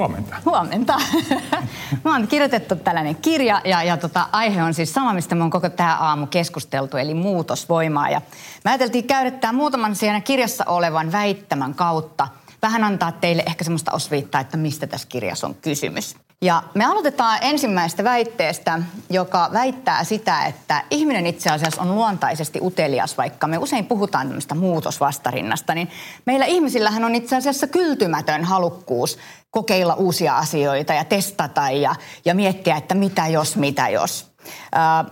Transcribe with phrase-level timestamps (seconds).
[0.00, 0.36] Huomenta.
[0.44, 1.00] Huomenta.
[2.04, 5.50] Mä oon kirjoitettu tällainen kirja ja, ja tota, aihe on siis sama, mistä me on
[5.50, 8.10] koko tämä aamu keskusteltu, eli muutosvoimaa.
[8.10, 8.20] Ja
[8.64, 12.28] mä ajateltiin käydä tämän muutaman siinä kirjassa olevan väittämän kautta
[12.62, 16.16] vähän antaa teille ehkä semmoista osviittaa, että mistä tässä kirjassa on kysymys.
[16.44, 23.18] Ja me aloitetaan ensimmäistä väitteestä, joka väittää sitä, että ihminen itse asiassa on luontaisesti utelias,
[23.18, 25.90] vaikka me usein puhutaan tämmöistä muutosvastarinnasta, niin
[26.26, 29.18] meillä ihmisillähän on itse asiassa kyltymätön halukkuus
[29.50, 34.29] kokeilla uusia asioita ja testata ja, ja miettiä, että mitä jos, mitä jos.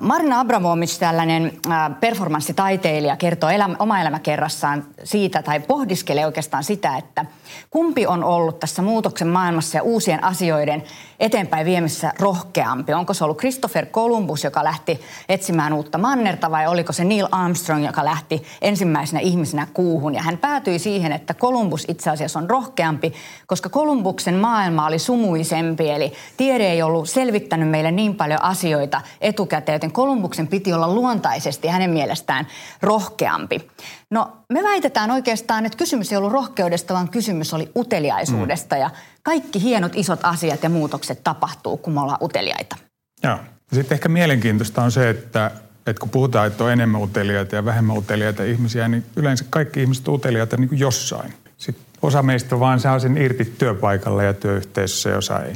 [0.00, 1.52] Marina Abramovic, tällainen
[2.00, 7.24] performanssitaiteilija, kertoo elämä, oma elämäkerrassaan siitä tai pohdiskelee oikeastaan sitä, että
[7.70, 10.82] kumpi on ollut tässä muutoksen maailmassa ja uusien asioiden
[11.20, 12.94] eteenpäin viemisessä rohkeampi.
[12.94, 17.86] Onko se ollut Christopher Columbus, joka lähti etsimään uutta mannerta vai oliko se Neil Armstrong,
[17.86, 20.14] joka lähti ensimmäisenä ihmisenä kuuhun.
[20.14, 23.12] Ja hän päätyi siihen, että Columbus itse asiassa on rohkeampi,
[23.46, 29.74] koska Columbuksen maailma oli sumuisempi, eli tiede ei ollut selvittänyt meille niin paljon asioita etukäteen,
[29.74, 32.46] joten Kolumbuksen piti olla luontaisesti hänen mielestään
[32.82, 33.70] rohkeampi.
[34.10, 38.80] No me väitetään oikeastaan, että kysymys ei ollut rohkeudesta, vaan kysymys oli uteliaisuudesta mm.
[38.80, 38.90] ja
[39.22, 42.76] kaikki hienot isot asiat ja muutokset tapahtuu, kun me ollaan uteliaita.
[43.22, 43.38] Joo.
[43.72, 45.50] Sitten ehkä mielenkiintoista on se, että,
[45.86, 50.08] että kun puhutaan, että on enemmän uteliaita ja vähemmän uteliaita ihmisiä, niin yleensä kaikki ihmiset
[50.08, 51.34] on uteliaita niin kuin jossain.
[51.58, 55.54] Sitten osa meistä vaan saa sen irti työpaikalla ja työyhteisössä ja osa ei.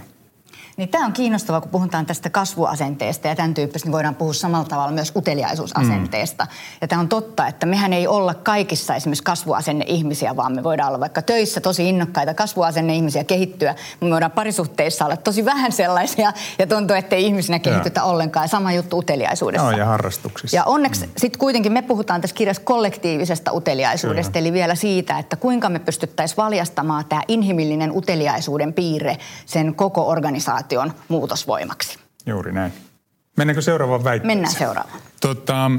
[0.76, 4.68] Niin tämä on kiinnostavaa, kun puhutaan tästä kasvuasenteesta ja tämän tyyppistä, niin voidaan puhua samalla
[4.68, 6.44] tavalla myös uteliaisuusasenteesta.
[6.44, 6.50] Mm.
[6.80, 11.00] Ja tämä on totta, että mehän ei olla kaikissa esimerkiksi kasvuasenne-ihmisiä, vaan me voidaan olla
[11.00, 16.66] vaikka töissä tosi innokkaita kasvuasenne-ihmisiä kehittyä, mutta me voidaan parisuhteissa olla tosi vähän sellaisia ja
[16.66, 18.04] tuntuu, että ei ihmisinä kehitytä ja.
[18.04, 18.48] ollenkaan.
[18.48, 19.70] Sama juttu uteliaisuudessa.
[19.70, 20.56] No, ja harrastuksissa.
[20.56, 21.12] Ja onneksi mm.
[21.16, 24.42] sitten kuitenkin me puhutaan tässä kirjassa kollektiivisesta uteliaisuudesta, Kyllä.
[24.42, 30.61] eli vielä siitä, että kuinka me pystyttäisiin valjastamaan tämä inhimillinen uteliaisuuden piirre sen koko organisaation
[30.62, 31.98] organisaation muutosvoimaksi.
[32.27, 32.73] Juuri näin.
[33.36, 34.39] Mennäänkö seuraavaan väitteeseen?
[34.39, 35.00] Mennään seuraavaan.
[35.20, 35.70] Tota,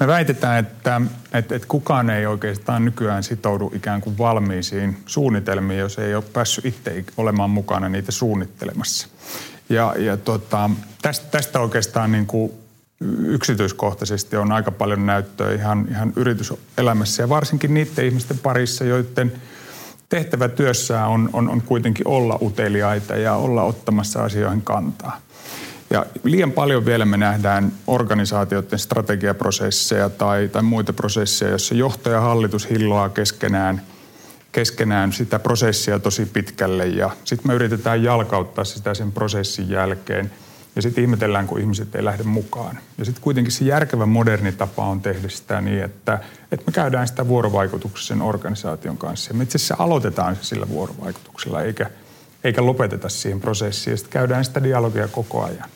[0.00, 1.00] me väitetään, että,
[1.32, 6.64] että, että kukaan ei oikeastaan nykyään sitoudu ikään kuin valmiisiin suunnitelmiin, jos ei ole päässyt
[6.64, 9.08] itse olemaan mukana niitä suunnittelemassa.
[9.68, 10.70] Ja, ja tota,
[11.02, 12.52] tästä, tästä oikeastaan niin kuin
[13.26, 19.32] yksityiskohtaisesti on aika paljon näyttöä ihan, ihan yrityselämässä ja varsinkin niiden ihmisten parissa, joiden–
[20.08, 25.20] tehtävä työssään on, on, on kuitenkin olla uteliaita ja olla ottamassa asioihin kantaa.
[25.90, 32.20] Ja liian paljon vielä me nähdään organisaatioiden strategiaprosesseja tai, tai muita prosesseja, joissa johtaja ja
[32.20, 33.82] hallitus hilloaa keskenään,
[34.52, 40.30] keskenään sitä prosessia tosi pitkälle ja sitten me yritetään jalkauttaa sitä sen prosessin jälkeen–
[40.76, 42.78] ja sitten ihmetellään, kun ihmiset ei lähde mukaan.
[42.98, 46.18] Ja sitten kuitenkin se järkevä moderni tapa on tehdä sitä niin, että,
[46.52, 49.30] että me käydään sitä vuorovaikutuksessa sen organisaation kanssa.
[49.30, 51.90] Ja me itse asiassa aloitetaan se sillä vuorovaikutuksella, eikä,
[52.44, 53.92] eikä lopeteta siihen prosessiin.
[53.92, 55.68] Ja sitten käydään sitä dialogia koko ajan.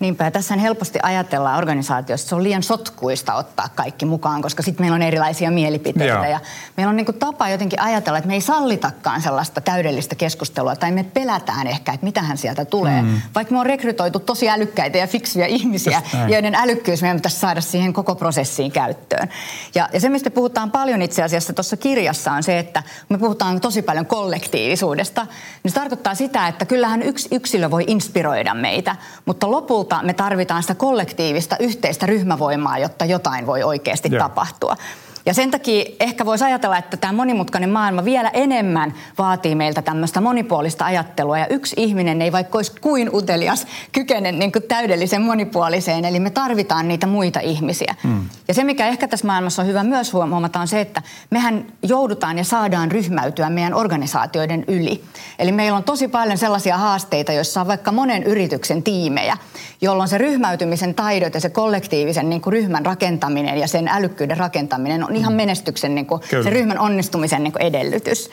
[0.00, 4.84] Niinpä, tässä helposti ajatellaan organisaatiossa, että se on liian sotkuista ottaa kaikki mukaan, koska sitten
[4.84, 6.14] meillä on erilaisia mielipiteitä.
[6.14, 6.24] Joo.
[6.24, 6.40] Ja
[6.76, 11.04] meillä on niin tapa jotenkin ajatella, että me ei sallitakaan sellaista täydellistä keskustelua, tai me
[11.04, 13.02] pelätään ehkä, että mitähän sieltä tulee.
[13.02, 13.20] Mm.
[13.34, 17.92] Vaikka me on rekrytoitu tosi älykkäitä ja fiksuja ihmisiä, joiden älykkyys meidän pitäisi saada siihen
[17.92, 19.28] koko prosessiin käyttöön.
[19.74, 23.60] Ja, ja se, mistä puhutaan paljon itse asiassa tuossa kirjassa, on se, että me puhutaan
[23.60, 25.26] tosi paljon kollektiivisuudesta,
[25.62, 30.14] niin se tarkoittaa sitä, että kyllähän yksi yksilö voi inspiroida meitä, mutta lopulta lopulta me
[30.14, 34.18] tarvitaan sitä kollektiivista yhteistä ryhmävoimaa, jotta jotain voi oikeasti Joo.
[34.22, 34.76] tapahtua.
[35.26, 40.20] Ja sen takia ehkä voisi ajatella, että tämä monimutkainen maailma vielä enemmän vaatii meiltä tämmöistä
[40.20, 41.38] monipuolista ajattelua.
[41.38, 46.04] Ja yksi ihminen ei vaikka olisi kuin utelias kykene niin kuin täydellisen monipuoliseen.
[46.04, 47.94] Eli me tarvitaan niitä muita ihmisiä.
[48.02, 48.28] Mm.
[48.48, 52.38] Ja se, mikä ehkä tässä maailmassa on hyvä myös huomata, on se, että mehän joudutaan
[52.38, 55.04] ja saadaan ryhmäytyä meidän organisaatioiden yli.
[55.38, 59.36] Eli meillä on tosi paljon sellaisia haasteita, joissa on vaikka monen yrityksen tiimejä,
[59.80, 65.04] jolloin se ryhmäytymisen taidot ja se kollektiivisen niin kuin ryhmän rakentaminen ja sen älykkyyden rakentaminen
[65.04, 65.36] on on ihan mm.
[65.36, 68.30] menestyksen, niin kuin, sen ryhmän onnistumisen niin kuin edellytys.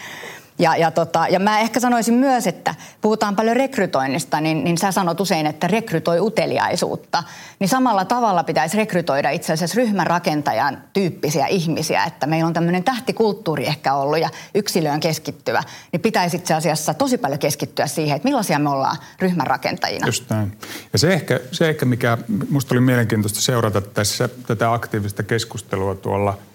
[0.60, 4.92] Ja, ja, tota, ja mä ehkä sanoisin myös, että puhutaan paljon rekrytoinnista, niin, niin sä
[4.92, 7.24] sanot usein, että rekrytoi uteliaisuutta.
[7.60, 12.83] Niin samalla tavalla pitäisi rekrytoida itse asiassa ryhmän rakentajan tyyppisiä ihmisiä, että meillä on tämmöinen
[12.83, 15.63] tähtikulttuuri ehkä ollut ja yksilöön keskittyvä.
[15.92, 20.07] Niin pitäisi itse asiassa tosi paljon keskittyä siihen, että millaisia me ollaan ryhmän rakentajina.
[20.07, 20.57] Just näin.
[20.94, 22.18] Ja se ehkä, se ehkä mikä
[22.50, 26.38] musta oli mielenkiintoista seurata tässä tätä aktiivista keskustelua tuolla–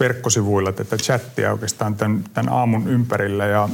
[0.00, 3.68] verkkosivuilla tätä chattia oikeastaan tämän, tämän aamun ympärillä ja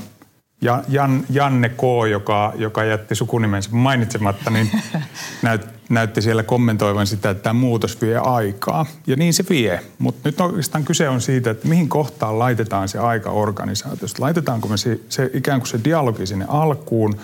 [0.89, 4.71] Jan, Janne K., joka, joka jätti sukunimensä mainitsematta, niin
[5.43, 8.87] näyt, näytti siellä kommentoivan sitä, että tämä muutos vie aikaa.
[9.07, 9.81] Ja niin se vie.
[9.99, 14.23] Mutta nyt oikeastaan kyse on siitä, että mihin kohtaan laitetaan se aika organisaatiosta.
[14.23, 17.17] Laitetaanko me se, se ikään kuin se dialogi sinne alkuun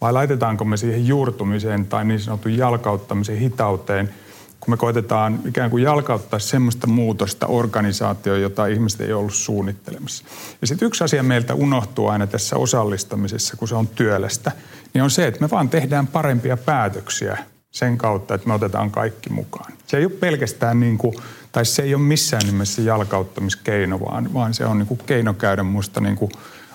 [0.00, 4.14] vai laitetaanko me siihen juurtumiseen tai niin sanotun jalkauttamisen hitauteen,
[4.60, 10.24] kun me koitetaan ikään kuin jalkauttaa semmoista muutosta organisaatioon, jota ihmiset ei ollut suunnittelemassa.
[10.60, 14.52] Ja sitten yksi asia meiltä unohtuu aina tässä osallistamisessa, kun se on työlästä,
[14.94, 17.38] niin on se, että me vaan tehdään parempia päätöksiä
[17.70, 19.72] sen kautta, että me otetaan kaikki mukaan.
[19.86, 21.14] Se ei ole pelkästään niin kuin,
[21.52, 25.62] tai se ei ole missään nimessä jalkauttamiskeino, vaan, vaan se on niin kuin keino käydä
[25.62, 26.30] musta niin kuin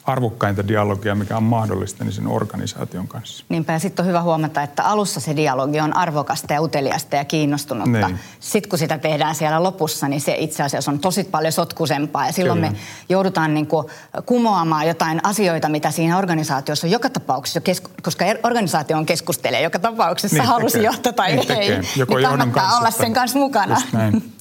[0.06, 3.46] arvokkainta dialogia, mikä on mahdollista niin sen organisaation kanssa.
[3.50, 7.26] Niinpä, ja sitten on hyvä huomata, että alussa se dialogi on arvokasta ja uteliasta ja
[7.26, 8.08] kiinnostunutta.
[8.08, 8.20] Niin.
[8.40, 12.26] Sitten kun sitä tehdään siellä lopussa, niin se itse asiassa on tosi paljon sotkusempaa.
[12.26, 12.72] Ja silloin Kyllä.
[12.72, 12.78] me
[13.10, 13.88] joudutaan niin kuin
[14.26, 17.62] kumoamaan jotain asioita, mitä siinä organisaatiossa on joka tapauksessa,
[18.02, 21.80] koska er- organisaatio on keskustelee joka tapauksessa, niin halusi johtaa tai niin ei.
[21.96, 23.82] Joko niin kannattaa olla sen kanssa mukana.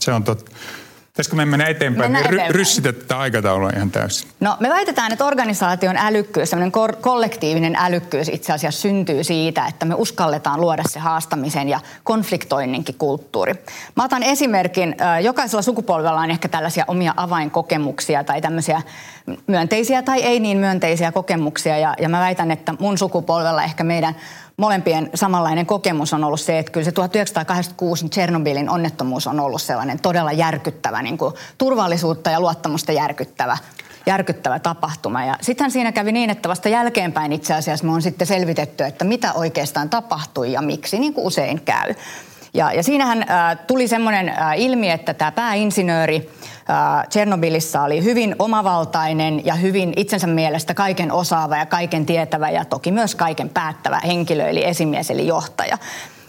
[0.00, 0.50] Se on totta.
[1.12, 2.12] Pitäisikö me mennä eteenpäin?
[2.12, 2.54] Mennään eteenpäin.
[2.54, 4.28] Ryssitä tätä aikataulua ihan täysin.
[4.40, 9.86] No me väitetään, että organisaation älykkyys, sellainen kor- kollektiivinen älykkyys itse asiassa syntyy siitä, että
[9.86, 13.54] me uskalletaan luoda se haastamisen ja konfliktoinninkin kulttuuri.
[13.96, 18.82] Mä otan esimerkin, jokaisella sukupolvella on ehkä tällaisia omia avainkokemuksia tai tämmöisiä
[19.46, 24.16] myönteisiä tai ei niin myönteisiä kokemuksia ja, ja mä väitän, että mun sukupolvella ehkä meidän
[24.62, 30.00] molempien samanlainen kokemus on ollut se, että kyllä se 1986 Tchernobylin onnettomuus on ollut sellainen
[30.00, 33.58] todella järkyttävä, niin kuin turvallisuutta ja luottamusta järkyttävä
[34.06, 35.24] järkyttävä tapahtuma.
[35.24, 39.04] Ja sittenhän siinä kävi niin, että vasta jälkeenpäin itse asiassa me on sitten selvitetty, että
[39.04, 41.94] mitä oikeastaan tapahtui ja miksi, niin kuin usein käy.
[42.54, 46.30] Ja, ja siinähän äh, tuli semmoinen äh, ilmi, että tämä pääinsinööri
[46.70, 52.92] äh, oli hyvin omavaltainen ja hyvin itsensä mielestä kaiken osaava ja kaiken tietävä ja toki
[52.92, 55.78] myös kaiken päättävä henkilö, eli esimies eli johtaja.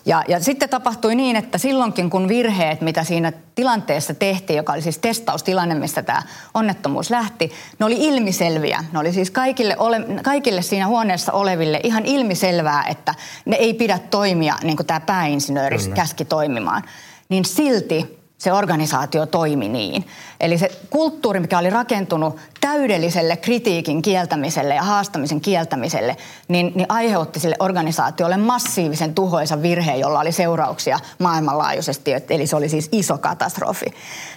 [0.05, 4.81] Ja, ja sitten tapahtui niin, että silloinkin kun virheet, mitä siinä tilanteessa tehtiin, joka oli
[4.81, 6.23] siis testaustilanne, mistä tämä
[6.53, 8.83] onnettomuus lähti, ne oli ilmiselviä.
[8.91, 13.15] Ne oli siis kaikille, ole, kaikille siinä huoneessa oleville ihan ilmiselvää, että
[13.45, 16.83] ne ei pidä toimia niin kuin tämä pääinsinööri käski toimimaan.
[17.29, 20.05] Niin silti se organisaatio toimi niin.
[20.39, 26.17] Eli se kulttuuri, mikä oli rakentunut täydelliselle kritiikin kieltämiselle ja haastamisen kieltämiselle,
[26.47, 32.11] niin, niin aiheutti sille organisaatiolle massiivisen tuhoisan virheen, jolla oli seurauksia maailmanlaajuisesti.
[32.29, 33.85] Eli se oli siis iso katastrofi.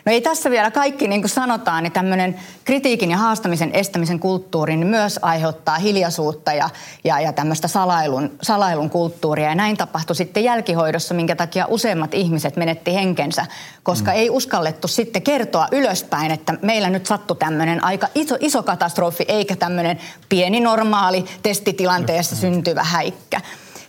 [0.05, 4.77] No ei tässä vielä kaikki, niin kuin sanotaan, niin tämmöinen kritiikin ja haastamisen estämisen kulttuuri
[4.77, 6.71] niin myös aiheuttaa hiljaisuutta ja,
[7.05, 9.49] ja, ja tämmöistä salailun, salailun kulttuuria.
[9.49, 13.47] Ja näin tapahtui sitten jälkihoidossa, minkä takia useimmat ihmiset menetti henkensä,
[13.83, 14.17] koska mm.
[14.17, 19.57] ei uskallettu sitten kertoa ylöspäin, että meillä nyt sattui tämmöinen aika iso, iso katastrofi, eikä
[19.57, 19.99] tämmöinen
[20.29, 23.41] pieni normaali testitilanteessa syntyvä häikkä.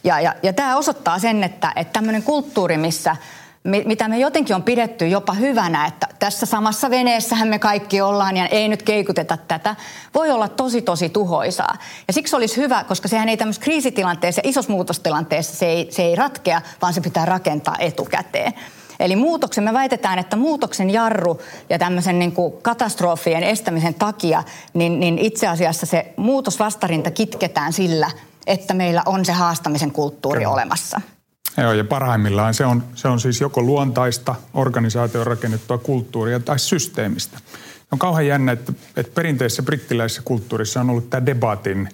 [0.03, 3.15] Ja, ja, ja tämä osoittaa sen, että, että tämmöinen kulttuuri, missä
[3.85, 8.47] mitä me jotenkin on pidetty jopa hyvänä, että tässä samassa veneessähän me kaikki ollaan ja
[8.47, 9.75] ei nyt keikuteta tätä,
[10.13, 11.77] voi olla tosi tosi tuhoisaa.
[12.07, 16.03] Ja siksi olisi hyvä, koska sehän ei tämmöisessä kriisitilanteessa ja isossa muutostilanteessa se ei, se
[16.03, 18.53] ei ratkea, vaan se pitää rakentaa etukäteen.
[18.99, 24.99] Eli muutoksen, me väitetään, että muutoksen jarru ja tämmöisen niin kuin katastrofien estämisen takia, niin,
[24.99, 28.11] niin itse asiassa se muutosvastarinta kitketään sillä,
[28.47, 30.53] että meillä on se haastamisen kulttuuri Kyllä.
[30.53, 31.01] olemassa.
[31.57, 37.37] Joo, ja parhaimmillaan se on, se on siis joko luontaista, organisaation rakennettua kulttuuria tai systeemistä.
[37.91, 41.89] On kauhean jännä, että, että perinteisessä brittiläisessä kulttuurissa on ollut tämä debatin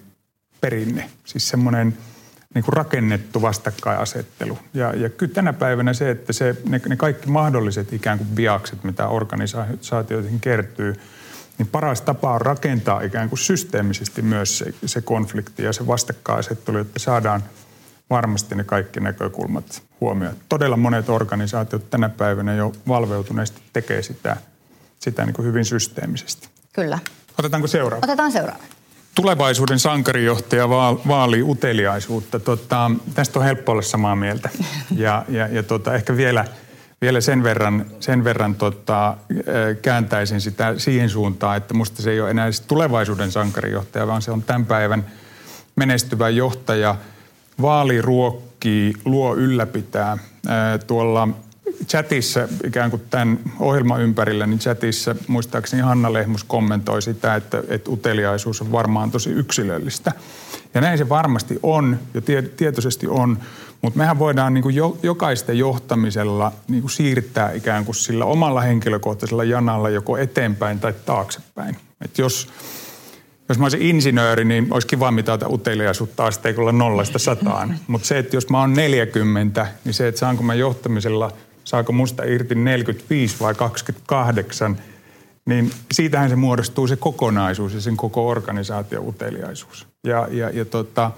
[0.60, 1.10] perinne.
[1.24, 1.98] Siis semmoinen–
[2.54, 4.58] niin kuin rakennettu vastakkainasettelu.
[4.74, 8.84] Ja, ja kyllä tänä päivänä se, että se, ne, ne kaikki mahdolliset ikään kuin viakset,
[8.84, 10.94] mitä organisaatioihin kertyy,
[11.58, 16.78] niin paras tapa on rakentaa ikään kuin systeemisesti myös se, se konflikti ja se vastakkainasettelu,
[16.78, 17.44] että saadaan
[18.10, 20.36] varmasti ne kaikki näkökulmat huomioon.
[20.48, 24.36] Todella monet organisaatiot tänä päivänä jo valveutuneesti tekee sitä,
[24.98, 26.48] sitä niin kuin hyvin systeemisesti.
[26.72, 26.98] Kyllä.
[27.38, 28.04] Otetaanko seuraava?
[28.04, 28.64] Otetaan seuraava
[29.14, 30.68] tulevaisuuden sankarijohtaja
[31.08, 32.40] vaalii uteliaisuutta.
[32.40, 34.50] Tota, tästä on helppo olla samaa mieltä.
[34.96, 36.44] Ja, ja, ja tota, ehkä vielä,
[37.00, 39.16] vielä sen verran, sen verran tota,
[39.82, 44.42] kääntäisin sitä siihen suuntaan, että musta se ei ole enää tulevaisuuden sankarijohtaja, vaan se on
[44.42, 45.04] tämän päivän
[45.76, 46.96] menestyvä johtaja.
[47.62, 50.18] Vaali ruokkii, luo ylläpitää.
[50.86, 51.28] Tuolla
[51.86, 57.90] chatissa ikään kuin tämän ohjelman ympärillä, niin chatissa muistaakseni Hanna Lehmus kommentoi sitä, että, että
[57.90, 60.12] uteliaisuus on varmaan tosi yksilöllistä.
[60.74, 63.38] Ja näin se varmasti on ja tie, tietoisesti on,
[63.82, 68.60] mutta mehän voidaan niin kuin jo, jokaisten johtamisella niin kuin siirtää ikään kuin sillä omalla
[68.60, 71.76] henkilökohtaisella janalla joko eteenpäin tai taaksepäin.
[72.04, 72.48] Et jos,
[73.48, 77.78] jos mä olisin insinööri, niin olisi kiva mitata uteliaisuutta asteikolla nollasta sataan.
[77.86, 81.32] Mutta se, että jos mä oon 40, niin se, että saanko mä johtamisella–
[81.64, 84.78] saako musta irti 45 vai 28,
[85.46, 89.86] niin siitähän se muodostuu se kokonaisuus ja sen koko organisaation uteliaisuus.
[90.04, 91.10] Ja, ja, ja tota,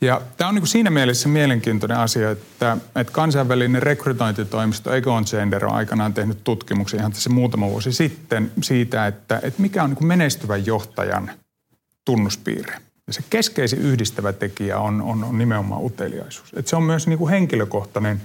[0.00, 5.74] Ja tämä on niin siinä mielessä mielenkiintoinen asia, että, että kansainvälinen rekrytointitoimisto Egon Gender on
[5.74, 10.66] aikanaan tehnyt tutkimuksen ihan tässä muutama vuosi sitten siitä, että, että mikä on niin menestyvän
[10.66, 11.30] johtajan
[12.04, 12.78] tunnuspiirre.
[13.06, 16.52] Ja se keskeisin yhdistävä tekijä on, on, on nimenomaan uteliaisuus.
[16.56, 18.20] Että se on myös niin kuin henkilökohtainen,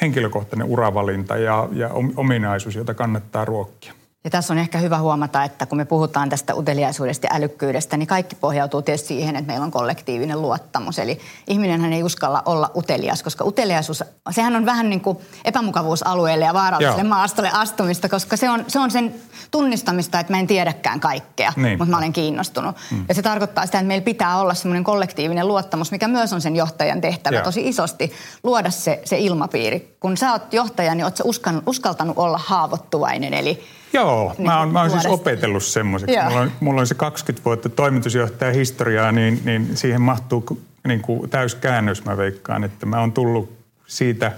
[0.00, 3.92] henkilökohtainen uravalinta ja, ja ominaisuus, jota kannattaa ruokkia.
[4.28, 8.06] Ja tässä on ehkä hyvä huomata, että kun me puhutaan tästä uteliaisuudesta ja älykkyydestä, niin
[8.06, 10.98] kaikki pohjautuu tietysti siihen, että meillä on kollektiivinen luottamus.
[10.98, 16.54] Eli ihminenhän ei uskalla olla utelias, koska uteliaisuus, sehän on vähän niin kuin epämukavuusalueelle ja
[16.54, 17.08] vaaralliselle Joo.
[17.08, 19.14] maastolle astumista, koska se on, se on sen
[19.50, 21.78] tunnistamista, että mä en tiedäkään kaikkea, niin.
[21.78, 22.76] mutta mä olen kiinnostunut.
[22.90, 23.04] Mm.
[23.08, 26.56] Ja se tarkoittaa sitä, että meillä pitää olla semmoinen kollektiivinen luottamus, mikä myös on sen
[26.56, 27.44] johtajan tehtävä Joo.
[27.44, 29.96] tosi isosti, luoda se, se ilmapiiri.
[30.00, 31.24] Kun sä oot johtaja, niin oot sä
[31.66, 36.16] uskaltanut olla haavoittuvainen, eli Joo, niin, mä oon, mä oon siis opetellut semmoiseksi.
[36.24, 41.30] Mulla on, mulla on se 20 vuotta toimitusjohtaja historiaa, niin, niin siihen mahtuu niin kuin
[41.30, 42.64] täyskäännös, mä veikkaan.
[42.64, 44.32] Että mä oon tullut siitä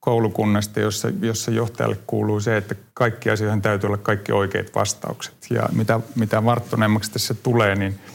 [0.00, 5.34] koulukunnasta, jossa, jossa johtajalle kuuluu se, että kaikki asioihin täytyy olla kaikki oikeat vastaukset.
[5.50, 7.98] Ja mitä, mitä varttuneemmaksi tässä tulee, niin–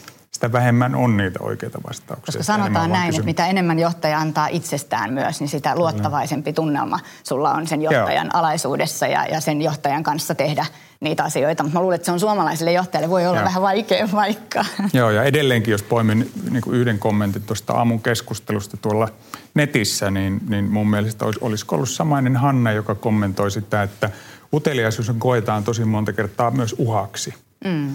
[0.44, 2.26] sitä vähemmän on niitä oikeita vastauksia.
[2.26, 3.18] Koska sanotaan näin, kysymys.
[3.18, 8.26] että mitä enemmän johtaja antaa itsestään myös, niin sitä luottavaisempi tunnelma sulla on sen johtajan
[8.26, 8.40] Joo.
[8.40, 10.66] alaisuudessa ja, ja sen johtajan kanssa tehdä
[11.00, 11.62] niitä asioita.
[11.62, 13.44] Mutta mä luulen, että se on suomalaiselle johtajalle voi olla Joo.
[13.44, 14.64] vähän vaikea vaikka.
[14.92, 19.08] Joo, ja edelleenkin jos poimin niin kuin yhden kommentin tuosta aamun keskustelusta tuolla
[19.54, 24.10] netissä, niin, niin mun mielestä olisi, olisiko ollut samainen Hanna, joka kommentoi sitä, että
[24.52, 27.34] uteliaisuus koetaan tosi monta kertaa myös uhaksi.
[27.64, 27.92] Mm.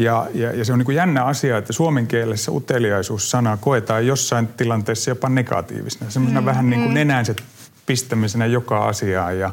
[0.00, 4.48] Ja, ja, ja se on niin kuin jännä asia, että suomen kielessä uteliaisuus-sanaa koetaan jossain
[4.48, 6.10] tilanteessa jopa negatiivisena.
[6.10, 6.94] Semmoisena mm, vähän niin kuin mm.
[6.94, 7.34] nenänsä
[7.86, 9.38] pistämisenä joka asiaan.
[9.38, 9.52] Ja,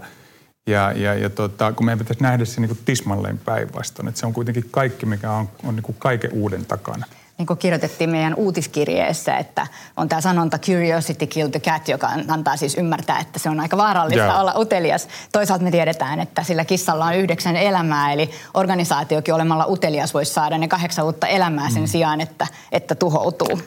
[0.68, 4.08] ja, ja, ja tota, kun meidän pitäisi nähdä se niin kuin tismalleen päinvastoin.
[4.08, 7.06] Että se on kuitenkin kaikki, mikä on, on niin kuin kaiken uuden takana
[7.38, 9.67] niin kuin kirjoitettiin meidän uutiskirjeessä, että
[9.98, 13.77] on tämä sanonta curiosity killed the cat, joka antaa siis ymmärtää, että se on aika
[13.77, 14.39] vaarallista yeah.
[14.39, 15.08] olla utelias.
[15.32, 20.58] Toisaalta me tiedetään, että sillä kissalla on yhdeksän elämää, eli organisaatiokin olemalla utelias voisi saada
[20.58, 21.88] ne kahdeksan uutta elämää sen mm.
[21.88, 23.62] sijaan, että, että tuhoutuu.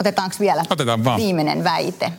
[0.00, 1.20] Otetaanko vielä Otetaan vaan.
[1.20, 2.12] viimeinen väite?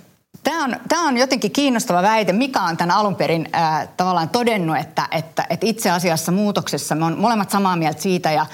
[0.44, 2.34] Tämä on, tämä on jotenkin kiinnostava väite.
[2.34, 7.06] Mikä on tämän alun perin äh, tavallaan todennut, että, että, että itse asiassa muutoksessa me
[7.06, 8.46] on molemmat samaa mieltä siitä ja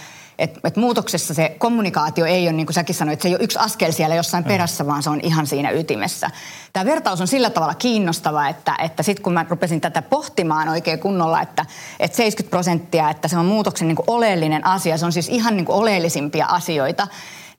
[0.42, 3.60] että et muutoksessa se kommunikaatio ei ole, niin kuin säkin sanoit, se ei ole yksi
[3.60, 6.30] askel siellä jossain perässä, vaan se on ihan siinä ytimessä.
[6.74, 11.00] Tämä vertaus on sillä tavalla kiinnostava, että, että sitten kun mä rupesin tätä pohtimaan oikein
[11.00, 11.66] kunnolla, että,
[12.00, 15.58] että 70 prosenttia, että se on muutoksen niin kuin oleellinen asia, se on siis ihan
[15.58, 17.08] niin kuin oleellisimpia asioita,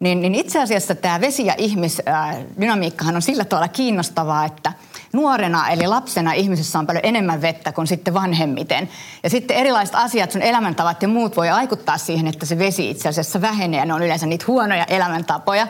[0.00, 4.72] niin, niin itse asiassa tämä vesi- ja ihmisdynamiikkahan on sillä tavalla kiinnostavaa, että
[5.12, 8.88] nuorena eli lapsena ihmisessä on paljon enemmän vettä kuin sitten vanhemmiten.
[9.22, 13.08] Ja sitten erilaiset asiat, sun elämäntavat ja muut voi vaikuttaa siihen, että se vesi itse
[13.08, 15.66] asiassa vähenee ja ne on yleensä niitä huonoja elämäntapoja.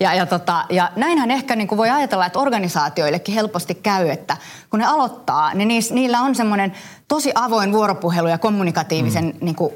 [0.00, 4.36] Ja, ja, tota, ja näinhän ehkä niin kuin voi ajatella, että organisaatioillekin helposti käy, että
[4.70, 6.72] kun ne aloittaa, niin niillä on semmoinen
[7.08, 9.32] tosi avoin vuoropuhelu ja kommunikatiivisen mm.
[9.40, 9.72] niin kuin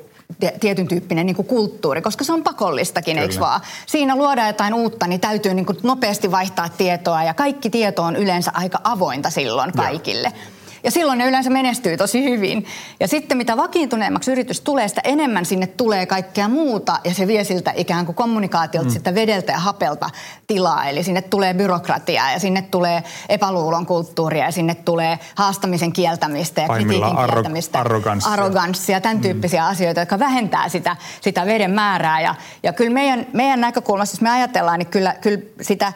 [0.60, 3.60] tietyn tyyppinen niin kuin kulttuuri, koska se on pakollistakin, eikö vaan?
[3.86, 8.16] Siinä luodaan jotain uutta, niin täytyy niin kuin nopeasti vaihtaa tietoa ja kaikki tieto on
[8.16, 10.28] yleensä aika avointa silloin kaikille.
[10.34, 10.53] Ja.
[10.84, 12.66] Ja silloin ne yleensä menestyy tosi hyvin.
[13.00, 17.44] Ja sitten mitä vakiintuneemmaksi yritys tulee, sitä enemmän sinne tulee kaikkea muuta ja se vie
[17.44, 18.92] siltä ikään kuin kommunikaatiolta mm.
[18.92, 20.10] sitä vedeltä ja hapelta
[20.46, 20.88] tilaa.
[20.88, 26.68] Eli sinne tulee byrokratiaa ja sinne tulee epäluulon kulttuuria ja sinne tulee haastamisen kieltämistä ja
[26.68, 27.78] kritiikin arro- kieltämistä.
[27.78, 28.32] Arroganssia.
[28.32, 29.22] Arroganssia, tämän mm.
[29.22, 29.68] tyyppisiä mm.
[29.68, 32.20] asioita, jotka vähentää sitä, sitä veden määrää.
[32.20, 35.92] Ja, ja kyllä meidän, meidän näkökulmasta, jos me ajatellaan, niin kyllä, kyllä sitä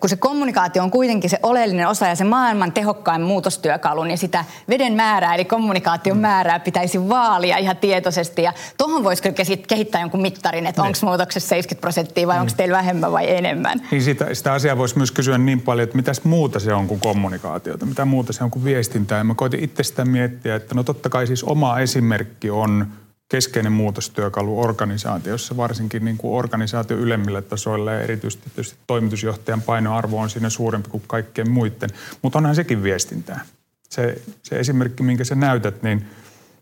[0.00, 4.44] kun se kommunikaatio on kuitenkin se oleellinen osa ja se maailman tehokkain muutostyökalu, niin sitä
[4.68, 6.20] veden määrää eli kommunikaation mm.
[6.20, 8.42] määrää pitäisi vaalia ihan tietoisesti.
[8.42, 9.36] Ja tuohon voisi kyllä
[9.68, 11.08] kehittää jonkun mittarin, että onko niin.
[11.08, 12.40] muutoksessa 70 prosenttia vai mm.
[12.40, 13.82] onko teillä vähemmän vai enemmän.
[13.90, 17.00] Niin sitä, sitä asiaa voisi myös kysyä niin paljon, että mitäs muuta se on kuin
[17.00, 19.18] kommunikaatiota, mitä muuta se on kuin viestintää.
[19.18, 22.86] Ja mä koitin itse sitä miettiä, että no totta kai siis oma esimerkki on–
[23.32, 30.30] keskeinen muutostyökalu organisaatiossa, varsinkin niin kuin organisaatio ylemmillä tasoilla ja erityisesti tietysti toimitusjohtajan painoarvo on
[30.30, 31.90] siinä suurempi kuin kaikkien muiden.
[32.22, 33.40] Mutta onhan sekin viestintää.
[33.88, 36.06] Se, se esimerkki, minkä sä näytät, niin–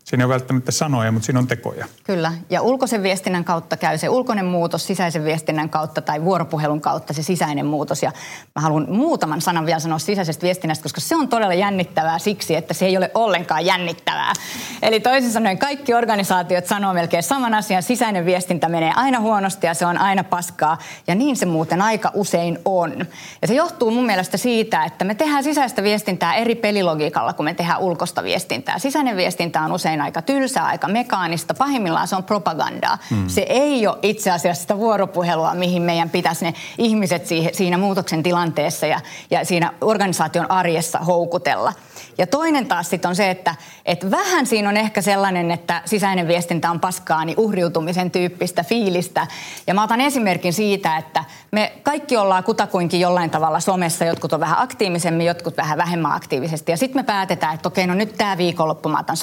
[0.03, 1.85] Siinä ei ole välttämättä sanoja, mutta siinä on tekoja.
[2.03, 2.33] Kyllä.
[2.49, 7.23] Ja ulkoisen viestinnän kautta käy se ulkoinen muutos, sisäisen viestinnän kautta tai vuoropuhelun kautta se
[7.23, 8.03] sisäinen muutos.
[8.03, 8.11] Ja
[8.55, 12.73] mä haluan muutaman sanan vielä sanoa sisäisestä viestinnästä, koska se on todella jännittävää siksi, että
[12.73, 14.33] se ei ole ollenkaan jännittävää.
[14.81, 17.83] Eli toisin sanoen kaikki organisaatiot sanoo melkein saman asian.
[17.83, 20.77] Sisäinen viestintä menee aina huonosti ja se on aina paskaa.
[21.07, 23.05] Ja niin se muuten aika usein on.
[23.41, 27.53] Ja se johtuu mun mielestä siitä, että me tehdään sisäistä viestintää eri pelilogiikalla, kun me
[27.53, 28.79] tehdään ulkoista viestintää.
[28.79, 31.53] Sisäinen viestintä on usein usein aika tylsää, aika mekaanista.
[31.53, 32.97] Pahimmillaan se on propagandaa.
[33.09, 33.27] Mm.
[33.27, 38.85] Se ei ole itse asiassa sitä vuoropuhelua, mihin meidän pitäisi ne ihmiset siinä muutoksen tilanteessa
[38.85, 38.99] ja,
[39.31, 41.73] ja siinä organisaation arjessa houkutella.
[42.17, 43.55] Ja toinen taas sitten on se, että,
[43.85, 49.27] että vähän siinä on ehkä sellainen, että sisäinen viestintä on paskaa, niin uhriutumisen tyyppistä fiilistä.
[49.67, 54.39] Ja mä otan esimerkin siitä, että me kaikki ollaan kutakuinkin jollain tavalla somessa, jotkut on
[54.39, 56.71] vähän aktiivisemmin, jotkut vähän vähemmän aktiivisesti.
[56.71, 59.17] Ja sitten me päätetään, että okei, no nyt tämä viikonloppu mä otan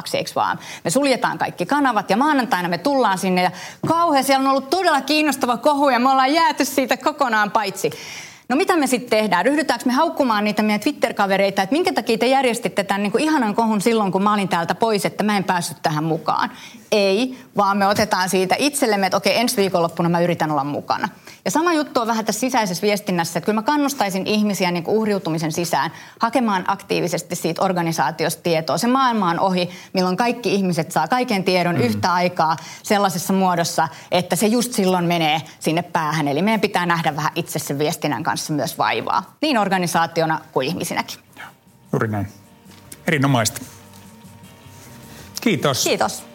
[0.00, 0.58] somevapaaksi, eikö vaan?
[0.84, 3.50] Me suljetaan kaikki kanavat ja maanantaina me tullaan sinne ja
[3.86, 7.90] kauhean siellä on ollut todella kiinnostava kohu ja me ollaan jääty siitä kokonaan paitsi.
[8.48, 9.46] No mitä me sitten tehdään?
[9.46, 13.54] Ryhdytäänkö me haukkumaan niitä meidän Twitter-kavereita, että minkä takia te järjestitte tämän niin kuin ihanan
[13.54, 16.50] kohun silloin, kun mä olin täältä pois, että mä en päässyt tähän mukaan?
[16.92, 21.08] Ei, vaan me otetaan siitä itsellemme, että okei, ensi viikonloppuna mä yritän olla mukana.
[21.44, 24.96] Ja sama juttu on vähän tässä sisäisessä viestinnässä, että kyllä mä kannustaisin ihmisiä niin kuin
[24.96, 25.90] uhriutumisen sisään
[26.20, 28.78] hakemaan aktiivisesti siitä organisaatiosta tietoa.
[28.78, 31.80] Se maailma on ohi, milloin kaikki ihmiset saa kaiken tiedon mm.
[31.80, 36.28] yhtä aikaa sellaisessa muodossa, että se just silloin menee sinne päähän.
[36.28, 41.18] Eli meidän pitää nähdä vähän itse sen viestinnän kanssa myös vaivaa, niin organisaationa kuin ihmisinäkin.
[41.92, 42.28] Juuri näin.
[43.06, 43.60] Erinomaista.
[45.40, 45.84] Kiitos.
[45.84, 46.29] Kiitos.